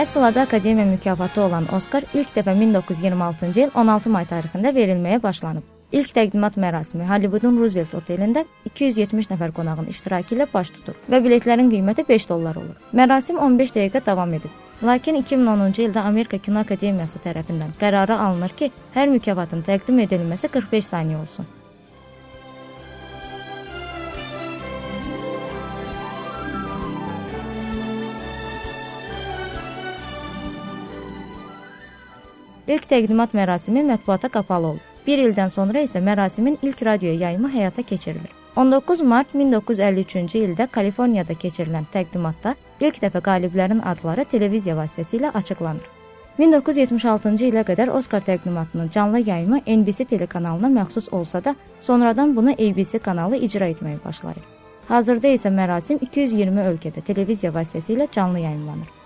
Əsl 0.00 0.24
adı 0.24 0.40
Akademiya 0.40 0.86
mükafatı 0.86 1.42
olan 1.42 1.66
Oskar 1.76 2.04
ilk 2.14 2.30
dəfə 2.36 2.54
1926-cı 2.56 3.60
il 3.66 3.74
16 3.82 4.12
may 4.14 4.24
tarixində 4.30 4.72
verilməyə 4.72 5.18
başlanıb. 5.20 5.66
İlk 5.92 6.14
təqdimat 6.16 6.56
mərasimi 6.64 7.08
Hollywoodun 7.10 7.58
Roosevelt 7.60 7.92
otelində 7.98 8.46
270 8.70 9.28
nəfər 9.34 9.52
qonağın 9.58 9.92
iştirakı 9.92 10.38
ilə 10.38 10.48
baş 10.54 10.72
tutur 10.78 10.96
və 11.12 11.20
biletlərin 11.26 11.68
qiyməti 11.74 12.06
5 12.08 12.28
dollar 12.32 12.56
olur. 12.62 12.80
Mərasim 12.96 13.44
15 13.50 13.76
dəqiqə 13.76 14.06
davam 14.08 14.32
edib. 14.40 14.56
Lakin 14.82 15.20
2010-cu 15.20 15.88
ildə 15.90 16.08
Amerika 16.14 16.40
Kino 16.40 16.64
Akademiyası 16.64 17.20
tərəfindən 17.20 17.76
qərara 17.80 18.22
alınır 18.24 18.56
ki, 18.56 18.72
hər 18.96 19.12
mükafatın 19.18 19.68
təqdim 19.68 20.00
edilməsi 20.08 20.48
45 20.48 20.94
saniyə 20.94 21.20
olsun. 21.20 21.56
İlk 32.70 32.84
təqdimat 32.90 33.32
mərasimi 33.34 33.82
mətbuata 33.82 34.28
qapalı 34.30 34.68
olub. 34.68 34.82
Bir 35.06 35.18
ildən 35.18 35.50
sonra 35.50 35.80
isə 35.82 35.98
mərasimin 36.06 36.58
ilk 36.62 36.82
radio 36.86 37.10
yayımı 37.22 37.48
həyata 37.50 37.82
keçirilir. 37.82 38.30
19 38.62 39.00
mart 39.12 39.32
1953-cü 39.34 40.42
ildə 40.46 40.66
Kaliforniyada 40.76 41.34
keçirilən 41.44 41.88
təqdimatda 41.96 42.52
ilk 42.86 43.00
dəfə 43.04 43.22
qaliblərin 43.30 43.80
adları 43.92 44.24
televiziya 44.34 44.76
vasitəsilə 44.78 45.32
açıqlanır. 45.40 45.88
1976-cı 46.38 47.48
ilə 47.48 47.66
qədər 47.72 47.90
Oskar 47.98 48.22
təqdimatının 48.30 48.94
canlı 48.94 49.24
yayımı 49.30 49.60
NBC 49.66 50.04
telekanalına 50.14 50.70
məxsus 50.78 51.10
olsa 51.10 51.42
da, 51.44 51.56
sonradan 51.80 52.36
bunu 52.36 52.54
ABC 52.54 52.98
kanalı 52.98 53.42
icra 53.48 53.72
etməyə 53.74 53.98
başlayır. 54.04 54.46
Hazırda 54.88 55.34
isə 55.40 55.50
mərasim 55.58 55.98
220 56.06 56.70
ölkədə 56.70 57.02
televiziya 57.02 57.50
vasitəsilə 57.52 58.06
canlı 58.12 58.46
yayımlanır. 58.46 58.99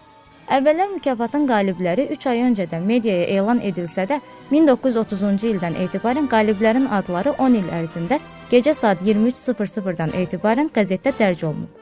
Əvvəllər 0.45 0.91
mükafatın 0.92 1.47
qalibləri 1.48 2.05
3 2.14 2.27
ay 2.28 2.41
öncədən 2.45 2.83
mediaya 2.84 3.28
elan 3.33 3.62
edilsə 3.64 4.05
də, 4.11 4.19
1930-cu 4.51 5.47
ildən 5.55 5.78
etibarən 5.86 6.27
qaliblərin 6.28 6.84
adları 6.92 7.33
10 7.41 7.56
il 7.61 7.70
ərzində 7.73 8.19
gecə 8.53 8.75
saat 8.77 9.01
23:00-dan 9.06 10.12
etibarən 10.20 10.69
qəzetdə 10.69 11.14
dərc 11.20 11.47
olunub. 11.48 11.81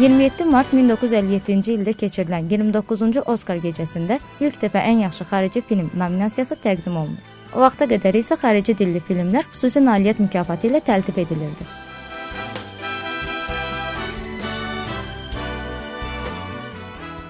...27 0.00 0.46
mart 0.48 0.72
1957-ci 0.72 1.74
ildə 1.76 1.92
keçirilən 2.02 2.48
29-cu 2.48 3.26
Oskar 3.34 3.60
gecəsində 3.60 4.16
ilk 4.40 4.56
dəfə 4.62 4.86
ən 4.92 5.04
yaxşı 5.04 5.28
xarici 5.34 5.60
film 5.60 5.92
nominasiyası 5.92 6.56
təqdim 6.64 6.96
olunur. 6.96 7.29
O 7.50 7.60
vaxta 7.64 7.88
qədər 7.90 8.14
isə 8.20 8.36
xarici 8.38 8.76
dilli 8.78 9.00
filmlər 9.02 9.48
xüsusi 9.50 9.82
nailiyyət 9.82 10.20
mükafatı 10.22 10.68
ilə 10.70 10.82
təltif 10.86 11.18
edilirdi. 11.24 11.66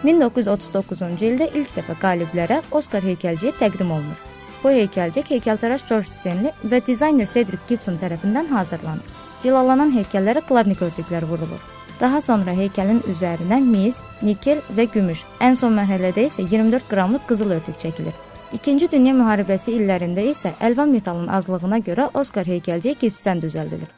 ...1939-cu 0.01 1.27
ildə 1.29 1.51
ilk 1.59 1.73
dəfə 1.77 1.95
qaliblərə 2.01 2.63
Oskar 2.77 3.05
heykəlciyi 3.05 3.53
təqdim 3.61 3.91
olunur. 3.93 4.21
Bu 4.63 4.73
heykəlcik 4.73 5.29
heykəltaraş 5.35 5.85
George 5.89 6.09
Stanley 6.09 6.55
və 6.73 6.81
dizayner 6.87 7.29
Cedric 7.29 7.67
Gibson 7.69 8.01
tərəfindən 8.01 8.49
hazırlanır. 8.49 9.13
Cilalanan 9.43 9.93
heykəllərə 9.93 10.45
klavnik 10.49 10.81
örtüklər 10.89 11.29
vurulur. 11.29 11.61
Daha 12.01 12.21
sonra 12.25 12.57
heykəlin 12.57 13.03
üzərinə 13.13 13.61
mis, 13.65 14.01
nikel 14.25 14.61
və 14.77 14.89
gümüş, 14.93 15.27
ən 15.45 15.57
son 15.57 15.77
mərhələdə 15.77 16.29
isə 16.29 16.49
24 16.49 16.89
qramlıq 16.93 17.29
qızıl 17.29 17.57
örtük 17.59 17.81
çəkilir. 17.81 18.17
İkinci 18.51 18.89
Dünya 18.91 19.13
müharibəsi 19.15 19.77
illərində 19.79 20.25
isə 20.27 20.51
əlvan 20.67 20.91
metalın 20.91 21.29
azlığına 21.31 21.79
görə 21.87 22.09
Oskar 22.19 22.49
heykəlciyi 22.51 22.97
gipsdən 22.99 23.39
düzəldilir. 23.45 23.93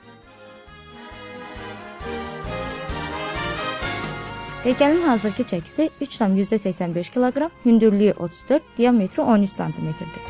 Heykəlin 4.64 5.00
hazırki 5.06 5.46
çəkisi 5.52 5.88
3,85 6.00 7.10
kq, 7.14 7.48
hündürlüyü 7.64 8.12
34, 8.12 8.62
diametri 8.78 9.22
13 9.22 9.52
sm-dir. 9.52 10.20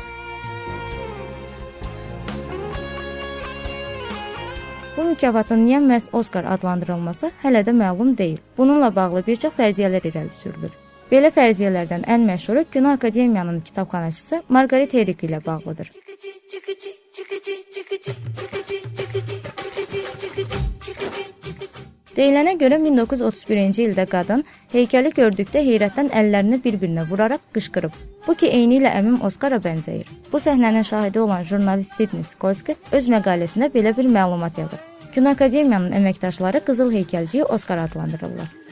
Bu 4.97 5.03
mükafatın 5.09 5.67
niyə 5.67 5.83
məhz 5.83 6.07
Oskar 6.15 6.47
adlandırılması 6.55 7.33
hələ 7.43 7.65
də 7.67 7.75
məlum 7.83 8.17
deyil. 8.17 8.39
Bununla 8.57 8.95
bağlı 8.95 9.27
bir 9.27 9.35
çox 9.35 9.59
fərziyyələr 9.59 10.09
irəli 10.13 10.31
sürülür. 10.39 10.82
Belə 11.11 11.29
fərziyyələrdən 11.35 12.07
ən 12.09 12.23
məşhuru 12.27 12.63
Kino 12.71 12.93
Akademiyanın 12.93 13.59
kitabxanaçısı 13.59 14.43
Margaret 14.49 14.93
Herrick 14.93 15.27
ilə 15.27 15.45
bağlıdır. 15.45 15.91
Deyilənə 22.13 22.53
görə 22.61 22.77
1931-ci 22.77 23.87
ildə 23.87 24.05
qadın 24.09 24.43
heykəli 24.73 25.11
gördükdə 25.17 25.63
heyrətdən 25.65 26.11
əllərini 26.13 26.59
bir-birinə 26.61 27.07
vuraraq 27.09 27.41
qışqırıb. 27.57 27.95
Bu 28.27 28.35
ki 28.37 28.51
eyni 28.53 28.77
ilə 28.79 28.93
əmim 28.99 29.19
Oskara 29.25 29.57
bənzəyir. 29.63 30.07
Bu 30.31 30.41
səhnənin 30.45 30.85
şahidi 30.85 31.19
olan 31.25 31.43
jurnalist 31.43 31.97
Sidney 31.97 32.23
Skolski 32.23 32.77
öz 32.91 33.09
məqaləsində 33.15 33.73
belə 33.73 33.97
bir 33.97 34.09
məlumat 34.17 34.61
yazır. 34.61 34.81
Kino 35.13 35.33
Akademiyanın 35.33 35.93
əməkdaşları 36.01 36.61
qızıl 36.67 36.93
heykəlciyi 36.93 37.49
Oskar 37.57 37.81
adlandırırlar. 37.87 38.62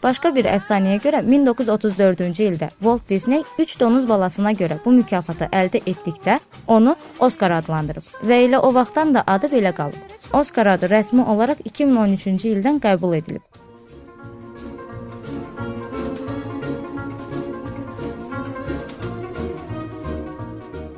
Başqa 0.00 0.30
bir 0.32 0.46
əfsanəyə 0.48 0.96
görə 1.04 1.18
1934-cü 1.26 2.44
ildə 2.46 2.70
Walt 2.80 3.02
Disney 3.10 3.42
3 3.60 3.74
donuz 3.80 4.06
balasına 4.08 4.54
görə 4.56 4.78
bu 4.84 4.94
mükafatı 4.96 5.48
əldə 5.52 5.82
etdikdə 5.92 6.38
onu 6.76 6.94
Oskar 7.26 7.52
adlandırıb 7.58 8.06
və 8.30 8.38
elə 8.46 8.62
o 8.64 8.70
vaxtdan 8.72 9.12
da 9.12 9.24
adı 9.26 9.50
belə 9.52 9.74
qalıb. 9.76 10.14
Oskar 10.32 10.70
adı 10.72 10.88
rəsmi 10.88 11.26
olaraq 11.34 11.60
2013-cü 11.68 12.54
ildən 12.54 12.80
qəbul 12.80 13.18
edilib. 13.18 13.44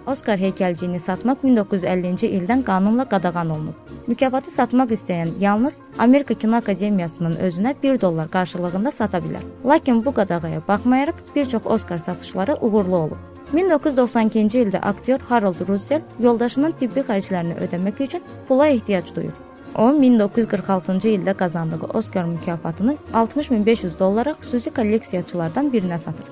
Oskar 0.07 0.39
heykəlciyini 0.39 1.03
satmaq 1.03 1.43
1950-ci 1.49 2.31
ildən 2.39 2.63
qanunla 2.71 3.09
qadağan 3.11 3.51
olunub. 3.51 3.92
Mükafatı 4.07 4.51
satmaq 4.51 4.91
istəyən 4.97 5.29
yalnız 5.41 5.79
Amerika 5.99 6.35
Kino 6.35 6.57
Akademiyasının 6.57 7.37
özünə 7.37 7.75
1 7.83 8.01
dollar 8.01 8.31
qarşılığında 8.31 8.91
sata 8.91 9.19
bilər. 9.19 9.45
Lakin 9.67 10.05
bu 10.05 10.13
qadağaya 10.15 10.63
baxmayaraq 10.69 11.21
bir 11.37 11.45
çox 11.45 11.67
Oskar 11.67 11.99
satışları 11.99 12.57
uğurlu 12.61 12.97
olub. 12.97 13.21
1992-ci 13.55 14.65
ildə 14.65 14.81
aktyor 14.81 15.21
Harold 15.29 15.69
Russell 15.69 16.03
yoldaşının 16.21 16.75
tibbi 16.81 17.01
xərclərini 17.01 17.59
ödəmək 17.67 18.03
üçün 18.03 18.23
pula 18.49 18.67
ehtiyac 18.67 19.15
duyur. 19.15 19.39
O 19.75 19.91
1946-cı 20.03 21.09
ildə 21.09 21.35
qazandığı 21.35 21.87
Oskar 21.95 22.25
mükafatını 22.25 22.97
60500 23.15 23.99
dollara 23.99 24.35
xüsusi 24.41 24.75
kolleksiyaçılardan 24.75 25.71
birinə 25.73 25.99
satır. 25.99 26.27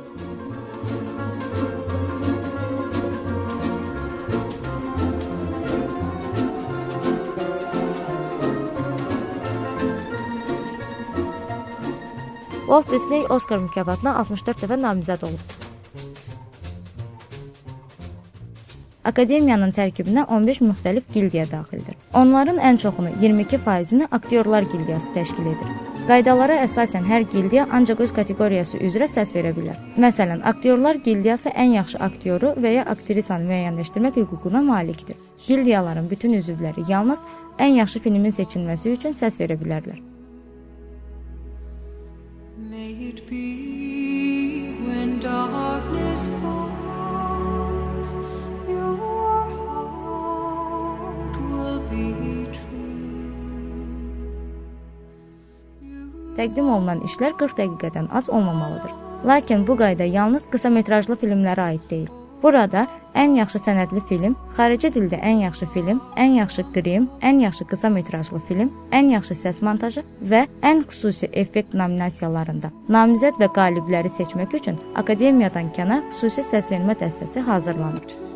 Walt 12.71 12.91
Disney 12.91 13.25
Oskar 13.31 13.59
mükafatına 13.59 14.13
64 14.19 14.61
dəfə 14.63 14.77
namizəd 14.79 15.25
olub. 15.27 15.55
Akademiyanın 19.11 19.73
tərkibinə 19.75 20.23
15 20.37 20.61
müxtəlif 20.63 21.09
gildiya 21.17 21.49
daxildir. 21.51 21.97
Onların 22.21 22.61
ən 22.69 22.79
çoxunu 22.79 23.11
22%-ni 23.25 24.07
aktyorlar 24.19 24.63
gildiyası 24.75 25.11
təşkil 25.17 25.49
edir. 25.55 25.73
Qaydalara 26.11 26.61
əsasən 26.69 27.11
hər 27.11 27.27
gildiya 27.33 27.67
ancaq 27.79 28.05
öz 28.07 28.15
kateqoriyası 28.21 28.79
üzrə 28.87 29.11
səs 29.17 29.35
verə 29.35 29.51
bilər. 29.57 29.83
Məsələn, 30.07 30.45
aktyorlar 30.53 31.03
gildiyası 31.09 31.51
ən 31.51 31.75
yaxşı 31.81 31.99
aktyoru 32.07 32.55
və 32.55 32.77
ya 32.77 32.87
aktrisanı 32.95 33.51
müəyyənləşdirmək 33.51 34.23
hüququna 34.23 34.63
malikdir. 34.71 35.19
Gildiyaların 35.49 36.07
bütün 36.15 36.39
üzvləri 36.39 36.87
yalnız 36.93 37.27
ən 37.59 37.83
yaxşı 37.83 38.07
filmin 38.07 38.39
seçilməsi 38.39 38.95
üçün 38.95 39.19
səs 39.25 39.43
verə 39.43 39.59
bilərlər. 39.59 39.99
Təqdim 56.39 56.71
olunan 56.71 57.03
işlər 57.05 57.35
40 57.35 57.59
dəqiqədən 57.59 58.07
az 58.15 58.31
olmamalıdır. 58.31 58.95
Lakin 59.27 59.67
bu 59.67 59.77
qayda 59.77 60.07
yalnız 60.07 60.47
qısa 60.55 60.71
metrajlı 60.71 61.19
filmlərə 61.21 61.67
aid 61.75 61.85
deyil. 61.91 62.20
Burada 62.43 62.87
ən 63.21 63.35
yaxşı 63.37 63.61
sənədli 63.61 64.01
film, 64.09 64.37
xarici 64.57 64.91
dildə 64.95 65.19
ən 65.31 65.43
yaxşı 65.45 65.67
film, 65.75 66.01
ən 66.17 66.39
yaxşı 66.39 66.65
qrim, 66.77 67.09
ən 67.21 67.43
yaxşı 67.45 67.67
qısa 67.73 67.91
metrajlı 67.97 68.41
film, 68.49 68.73
ən 68.97 69.13
yaxşı 69.17 69.37
səs 69.43 69.61
montajı 69.67 70.07
və 70.33 70.47
ən 70.71 70.81
xüsusi 70.87 71.29
effekt 71.45 71.77
nominasiyalarında 71.83 72.73
namizəd 72.97 73.43
və 73.43 73.51
qalibləri 73.61 74.13
seçmək 74.17 74.57
üçün 74.63 74.81
Akademiyadan 75.05 75.71
kənar 75.77 76.09
xüsusi 76.15 76.47
səsvermə 76.55 76.97
dəstəsi 77.05 77.45
hazırlanıb. 77.51 78.30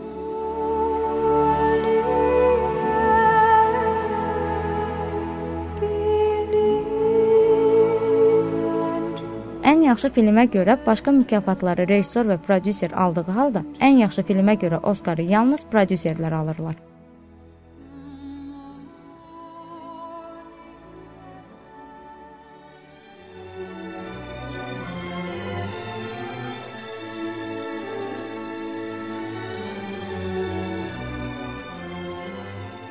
Ən 9.64 9.80
yaxşı 9.80 10.10
filmə 10.12 10.42
görə 10.52 10.74
başqa 10.86 11.12
mükafatları 11.16 11.86
rejissor 11.88 12.26
və 12.28 12.34
prodüser 12.46 12.92
aldığı 13.04 13.32
halda, 13.32 13.62
ən 13.80 14.02
yaxşı 14.02 14.22
filmə 14.28 14.58
görə 14.60 14.82
Oskarı 14.90 15.24
yalnız 15.24 15.64
prodüserlər 15.72 16.36
alırlar. 16.36 16.76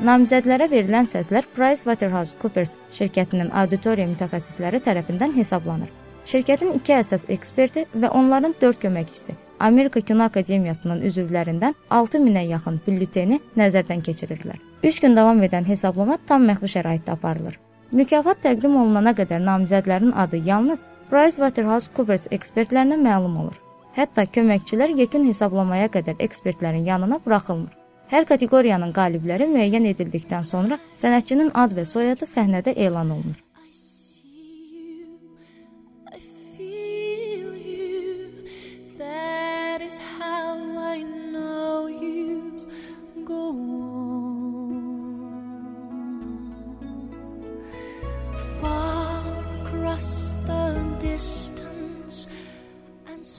Namizədlərə 0.03 0.65
verilən 0.73 1.05
səslər 1.07 1.45
PricewaterhouseCoopers 1.55 2.73
şirkətinin 2.97 3.53
auditoriya 3.61 4.09
mütəxəssisləri 4.09 4.81
tərəfindən 4.89 5.37
hesablanır. 5.37 6.02
Şirkətin 6.23 6.71
iki 6.77 6.93
əsas 6.95 7.25
eksperti 7.35 7.83
və 7.99 8.09
onların 8.15 8.53
4 8.61 8.77
köməkçisi 8.85 9.35
Amerika 9.67 10.01
Kino 10.01 10.23
Akademiyasının 10.23 11.01
üzvlərindən 11.09 11.75
6000-ə 11.97 12.43
yaxın 12.47 12.79
büllüteni 12.85 13.39
nəzərdən 13.59 14.01
keçirirlər. 14.07 14.61
3 14.83 15.01
gün 15.03 15.17
davam 15.19 15.43
edən 15.43 15.67
hesablama 15.67 16.17
tam 16.31 16.47
məxfi 16.47 16.71
şəraitdə 16.77 17.17
aparılır. 17.17 17.59
Mükafat 17.91 18.41
təqdim 18.47 18.79
olunana 18.81 19.11
qədər 19.19 19.43
namizədlərin 19.43 20.15
adı 20.25 20.39
yalnız 20.47 20.85
PricewaterhouseCoopers 21.11 22.27
ekspertlərinə 22.39 22.97
məlum 23.03 23.39
olur. 23.45 23.59
Hətta 23.95 24.25
köməkçilər 24.25 24.95
yekun 25.03 25.27
hesablamaya 25.27 25.91
qədər 25.95 26.23
ekspertlərin 26.27 26.87
yanına 26.87 27.19
buraxılmır. 27.25 27.79
Hər 28.13 28.25
kateqoriyanın 28.31 28.95
qalibləri 28.95 29.47
müəyyən 29.51 29.91
edildikdən 29.91 30.43
sonra 30.47 30.79
sənətçinin 30.99 31.51
ad 31.53 31.75
və 31.77 31.85
soyadı 31.85 32.29
səhnədə 32.29 32.79
elan 32.87 33.11
olunur. 33.11 33.43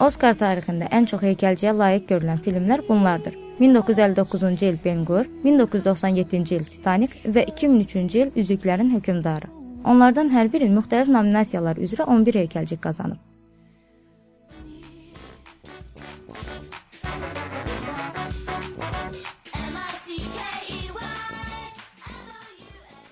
Oskar 0.03 0.35
tarixində 0.35 0.89
ən 0.91 1.05
çox 1.07 1.21
heykəlciyə 1.23 1.71
layiq 1.79 2.09
görülən 2.09 2.41
filmlər 2.43 2.81
bunlardır. 2.89 3.37
1959-cu 3.61 4.67
il 4.67 4.79
Ben-Gur, 4.85 5.29
1997-ci 5.45 6.57
il 6.57 6.65
Titanic 6.65 7.15
və 7.25 7.45
2003-cü 7.53 8.25
il 8.25 8.33
Üzüklərin 8.43 8.91
hökmdarı. 8.97 9.47
Onlardan 9.85 10.33
hər 10.35 10.51
biri 10.51 10.67
müxtəlif 10.67 11.13
nominasiyalar 11.15 11.77
üzrə 11.77 12.09
11 12.11 12.41
heykəlcik 12.43 12.83
qazanıb. 12.83 13.21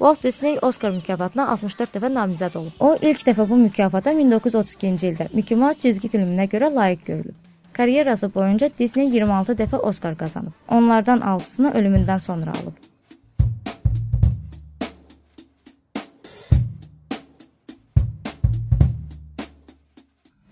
Walt 0.03 0.23
Disney 0.23 0.59
Oscar 0.63 0.91
mükafatına 0.91 1.45
64 1.53 1.93
dəfə 1.95 2.09
namizəd 2.11 2.57
olub. 2.59 2.81
O 2.83 2.97
ilk 3.07 3.21
dəfə 3.23 3.45
bu 3.47 3.55
mükafata 3.61 4.11
1932-ci 4.19 5.11
ildə 5.13 5.29
Mickey 5.31 5.55
Mouse 5.57 5.79
cizgi 5.79 6.09
filminə 6.11 6.49
görə 6.51 6.73
layiq 6.75 7.05
görülüb. 7.07 7.37
Karyerası 7.73 8.35
boyunca 8.35 8.67
Disney 8.79 9.13
26 9.15 9.55
dəfə 9.61 9.79
Oskar 9.79 10.17
qazanıb. 10.19 10.57
Onlardan 10.69 11.21
6-sını 11.21 11.71
ölümündən 11.79 12.19
sonra 12.19 12.51
alıb. 12.51 12.75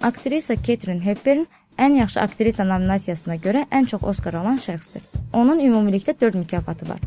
Aktrisa 0.00 0.54
Catherine 0.54 1.04
Hepburn 1.04 1.42
ən 1.78 1.98
yaxşı 1.98 2.20
aktrisa 2.20 2.64
nominasiyasına 2.64 3.36
görə 3.48 3.64
ən 3.72 3.90
çox 3.94 4.06
Oskar 4.14 4.38
alan 4.44 4.62
şəxsdir. 4.68 5.02
Onun 5.32 5.58
ümumilikdə 5.58 6.14
4 6.20 6.34
mükafatı 6.34 6.88
var. 6.88 7.02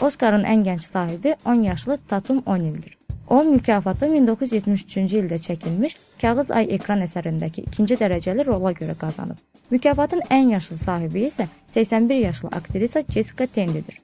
Oskarın 0.00 0.46
ən 0.48 0.62
gənc 0.64 0.84
sahibi 0.84 1.34
10 1.44 1.62
yaşlı 1.62 1.98
Tatum 2.08 2.42
O'Neildir. 2.46 2.96
O 3.28 3.44
mükafatı 3.44 4.06
1973-cü 4.06 5.18
ildə 5.22 5.38
çəkilmiş 5.46 5.96
Kağız 6.20 6.50
Ay 6.50 6.70
ekran 6.76 7.04
əsərindəki 7.04 7.66
ikinci 7.68 7.98
dərəcəli 8.00 8.46
rola 8.46 8.72
görə 8.78 8.94
qazanıb. 9.02 9.36
Mükafatın 9.70 10.22
ən 10.36 10.54
yaşlı 10.54 10.76
sahibi 10.76 11.26
isə 11.28 11.46
81 11.68 12.14
yaşlı 12.14 12.48
aktrisa 12.48 13.02
Jessica 13.08 13.46
Tandy'dir. 13.46 14.00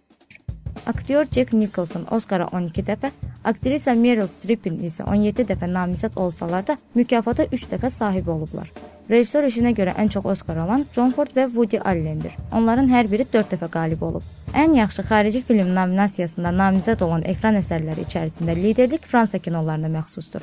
Aktyor 0.86 1.24
Jack 1.32 1.52
Nicholson 1.52 2.04
Oskara 2.10 2.46
12 2.52 2.84
dəfə, 2.90 3.10
aktrisa 3.44 3.94
Meryl 3.94 4.28
Streepin 4.28 4.76
isə 4.90 5.08
17 5.08 5.48
dəfə 5.48 5.72
namizəd 5.72 6.20
olsalar 6.20 6.66
da, 6.66 6.76
mükafata 6.94 7.48
3 7.52 7.66
dəfə 7.72 7.90
sahib 7.90 8.28
olublar. 8.28 8.70
Rejissor 9.06 9.44
işinə 9.46 9.70
görə 9.70 9.92
ən 10.02 10.08
çox 10.10 10.24
Oskar 10.26 10.56
alan 10.58 10.82
John 10.94 11.12
Ford 11.14 11.30
və 11.36 11.44
Woody 11.52 11.78
Allendir. 11.78 12.32
Onların 12.50 12.88
hər 12.90 13.06
biri 13.06 13.22
4 13.32 13.52
dəfə 13.54 13.68
qalib 13.70 14.00
olub. 14.02 14.24
Ən 14.50 14.74
yaxşı 14.74 15.04
xarici 15.06 15.42
film 15.46 15.70
nominasiyasında 15.76 16.50
namizəd 16.50 17.04
olan 17.06 17.22
ekran 17.30 17.54
əsərləri 17.60 18.02
içərisində 18.02 18.56
liderlik 18.58 19.06
Fransa 19.06 19.38
kinolarına 19.38 19.92
məxsusdur. 19.94 20.42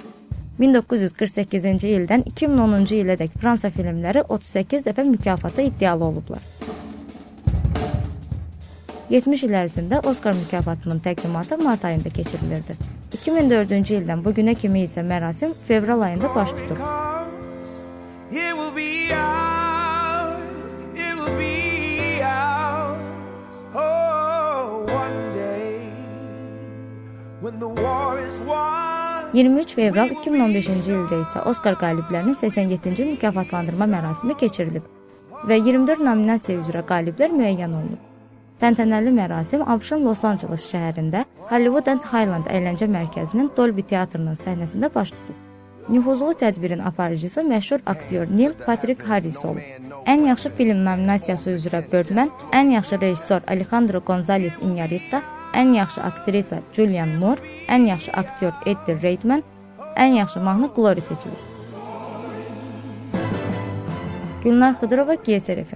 1948-ci 0.64 1.92
ildən 1.98 2.24
2010-cu 2.32 3.02
ilədək 3.02 3.36
Fransa 3.42 3.74
filmləri 3.74 4.24
38 4.30 4.88
dəfə 4.88 5.04
mükafata 5.10 5.66
iddialı 5.68 6.06
olublar. 6.06 6.46
70 9.10 9.44
il 9.44 9.58
ərzində 9.60 10.00
Oskar 10.08 10.40
mükafatının 10.40 11.04
təqdimatı 11.04 11.58
mart 11.60 11.84
ayında 11.86 12.10
keçirilirdi. 12.10 12.78
2004-cü 13.18 14.00
ildən 14.00 14.24
bu 14.24 14.32
günə 14.40 14.56
kimi 14.56 14.88
isə 14.88 15.04
mərasim 15.04 15.52
fevral 15.68 16.08
ayında 16.08 16.32
baş 16.36 16.56
tutur. 16.62 16.80
23 29.34 29.72
fevral 29.74 30.12
2015-ci 30.14 30.92
ildə 30.94 31.18
isə 31.24 31.42
Oskar 31.50 31.74
qaliblərinin 31.82 32.36
87-ci 32.38 33.08
mükafatlandırma 33.08 33.88
mərasimi 33.90 34.36
keçirilib 34.38 34.86
və 35.50 35.58
24 35.58 36.06
nominasiya 36.06 36.60
üzrə 36.62 36.84
qaliblər 36.92 37.34
müəyyən 37.34 37.74
olunub. 37.74 38.04
Təntənəli 38.62 39.10
mərasim 39.16 39.66
ABŞ-ın 39.66 40.06
Los 40.06 40.22
Anceles 40.30 40.68
şəhərində 40.70 41.26
Hollywood 41.50 41.90
and 41.90 42.06
Highland 42.12 42.46
əyləncə 42.54 42.86
mərkəzinin 42.94 43.50
Dolby 43.58 43.82
teatrının 43.90 44.38
səhnəsində 44.44 44.94
baş 44.94 45.16
tutub. 45.18 45.42
Nüfuzlu 45.90 46.36
tədbirin 46.44 46.86
aparıcısı 46.92 47.42
məşhur 47.50 47.82
aktyor 47.90 48.30
Neil 48.30 48.54
Patrick 48.68 49.02
Harris 49.10 49.42
olub. 49.46 49.66
Ən 50.06 50.30
yaxşı 50.30 50.54
film 50.60 50.86
nominasiyası 50.86 51.58
üzrə 51.58 51.82
Birdman, 51.92 52.30
ən 52.54 52.70
yaxşı 52.78 53.02
rejissor 53.02 53.42
Alejandro 53.48 54.00
Gonzalez 54.00 54.62
Iñárritu, 54.62 55.26
ən 55.54 55.74
yaxşı 55.76 56.02
aktrisa 56.02 56.60
Julianne 56.74 57.18
Moore, 57.18 57.42
ən 57.68 57.88
yaxşı 57.88 58.12
aktyor 58.12 58.54
Eddie 58.66 59.02
Redmayne, 59.02 59.44
ən 59.96 60.18
yaxşı 60.20 60.40
mahnı 60.40 60.68
Glory 60.76 61.02
seçilib. 61.02 61.42
Gülnar 64.44 64.74
Xıdırova, 64.74 65.14
GSRF. 65.16 65.74